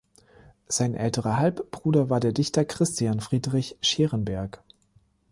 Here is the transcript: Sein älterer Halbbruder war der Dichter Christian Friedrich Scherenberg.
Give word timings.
Sein 0.67 0.95
älterer 0.95 1.37
Halbbruder 1.37 2.09
war 2.09 2.19
der 2.19 2.31
Dichter 2.31 2.65
Christian 2.65 3.19
Friedrich 3.19 3.77
Scherenberg. 3.81 4.63